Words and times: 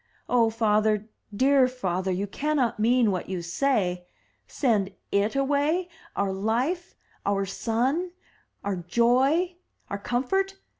"Oh, 0.27 0.49
father, 0.49 1.07
dear 1.31 1.67
father, 1.67 2.09
you 2.11 2.25
cannot 2.25 2.79
mean 2.79 3.11
what 3.11 3.29
you 3.29 3.43
say? 3.43 4.07
Send 4.47 4.93
// 5.13 5.13
away— 5.13 5.89
our 6.15 6.33
life, 6.33 6.95
our 7.23 7.45
sun, 7.45 8.09
our 8.63 8.77
joy, 8.77 9.57
our 9.91 9.99
comfort? 9.99 10.55